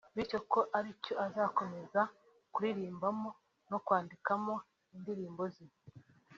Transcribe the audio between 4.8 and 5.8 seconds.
indirimbo ze